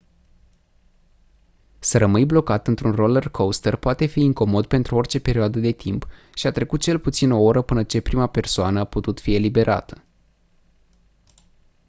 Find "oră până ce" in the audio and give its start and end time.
7.41-8.01